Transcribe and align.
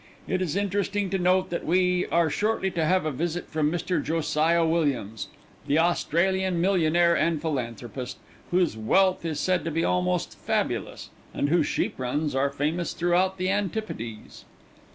It 0.27 0.41
is 0.41 0.55
interesting 0.55 1.11
to 1.11 1.19
note 1.19 1.51
that 1.51 1.63
we 1.63 2.07
are 2.07 2.31
shortly 2.31 2.71
to 2.71 2.85
have 2.85 3.05
a 3.05 3.11
visit 3.11 3.47
from 3.47 3.71
Mr. 3.71 4.03
Josiah 4.03 4.65
Williams, 4.65 5.27
the 5.67 5.77
Australian 5.77 6.59
millionaire 6.59 7.15
and 7.15 7.39
philanthropist, 7.39 8.17
whose 8.49 8.75
wealth 8.75 9.23
is 9.25 9.39
said 9.39 9.63
to 9.63 9.69
be 9.69 9.83
almost 9.83 10.35
fabulous, 10.39 11.11
and 11.35 11.49
whose 11.49 11.67
sheep 11.67 11.99
runs 11.99 12.33
are 12.33 12.49
famous 12.49 12.93
throughout 12.93 13.37
the 13.37 13.51
Antipodes. 13.51 14.45